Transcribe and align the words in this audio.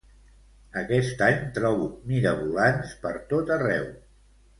Aquest 0.81 1.19
any 1.25 1.43
trobo 1.57 1.85
mirabolans 2.13 2.95
per 3.05 3.13
tot 3.35 3.53
arreu 3.57 3.87